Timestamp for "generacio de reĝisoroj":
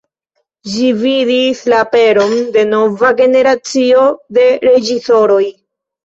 3.19-5.43